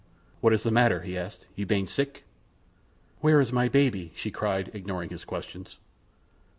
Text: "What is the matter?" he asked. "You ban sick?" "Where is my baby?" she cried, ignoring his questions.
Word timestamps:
"What 0.39 0.51
is 0.51 0.63
the 0.63 0.71
matter?" 0.71 1.01
he 1.01 1.15
asked. 1.15 1.45
"You 1.55 1.67
ban 1.67 1.85
sick?" 1.85 2.23
"Where 3.19 3.39
is 3.39 3.53
my 3.53 3.69
baby?" 3.69 4.11
she 4.15 4.31
cried, 4.31 4.71
ignoring 4.73 5.09
his 5.11 5.23
questions. 5.25 5.77